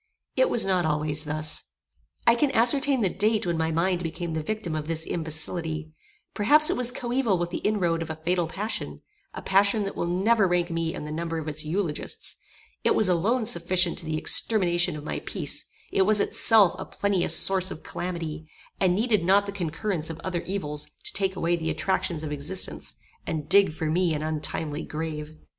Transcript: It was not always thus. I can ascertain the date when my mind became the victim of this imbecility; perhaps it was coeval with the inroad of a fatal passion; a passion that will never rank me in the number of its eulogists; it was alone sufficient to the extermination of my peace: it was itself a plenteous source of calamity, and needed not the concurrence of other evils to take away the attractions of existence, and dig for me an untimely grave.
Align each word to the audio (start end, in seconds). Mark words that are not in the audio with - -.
It 0.35 0.49
was 0.49 0.65
not 0.65 0.83
always 0.83 1.25
thus. 1.25 1.63
I 2.25 2.33
can 2.33 2.49
ascertain 2.53 3.01
the 3.01 3.07
date 3.09 3.45
when 3.45 3.55
my 3.55 3.69
mind 3.71 4.01
became 4.01 4.33
the 4.33 4.41
victim 4.41 4.73
of 4.73 4.87
this 4.87 5.05
imbecility; 5.05 5.91
perhaps 6.33 6.71
it 6.71 6.75
was 6.75 6.91
coeval 6.91 7.37
with 7.37 7.51
the 7.51 7.59
inroad 7.59 8.01
of 8.01 8.09
a 8.09 8.15
fatal 8.15 8.47
passion; 8.47 9.03
a 9.35 9.43
passion 9.43 9.83
that 9.83 9.95
will 9.95 10.07
never 10.07 10.47
rank 10.47 10.71
me 10.71 10.95
in 10.95 11.05
the 11.05 11.11
number 11.11 11.37
of 11.37 11.47
its 11.47 11.63
eulogists; 11.63 12.37
it 12.83 12.95
was 12.95 13.07
alone 13.07 13.45
sufficient 13.45 13.99
to 13.99 14.05
the 14.05 14.17
extermination 14.17 14.95
of 14.97 15.03
my 15.03 15.19
peace: 15.19 15.65
it 15.91 16.01
was 16.01 16.19
itself 16.19 16.73
a 16.79 16.85
plenteous 16.85 17.37
source 17.37 17.69
of 17.69 17.83
calamity, 17.83 18.49
and 18.79 18.95
needed 18.95 19.23
not 19.23 19.45
the 19.45 19.51
concurrence 19.51 20.09
of 20.09 20.19
other 20.23 20.41
evils 20.47 20.87
to 21.03 21.13
take 21.13 21.35
away 21.35 21.55
the 21.55 21.69
attractions 21.69 22.23
of 22.23 22.31
existence, 22.31 22.95
and 23.27 23.47
dig 23.47 23.71
for 23.71 23.85
me 23.85 24.15
an 24.15 24.23
untimely 24.23 24.81
grave. 24.81 25.37